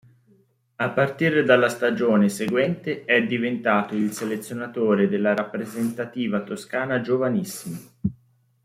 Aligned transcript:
A 0.77 0.89
partire 0.89 1.43
dalla 1.43 1.69
stagione 1.69 2.27
seguente 2.27 3.05
è 3.05 3.21
diventato 3.23 3.93
il 3.93 4.11
selezionatore 4.13 5.07
della 5.07 5.35
Rappresentativa 5.35 6.41
Toscana 6.41 7.01
Giovanissimi. 7.01 7.89